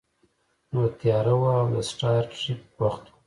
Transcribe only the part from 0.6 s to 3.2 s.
نو تیاره وه او د سټار ټریک وخت و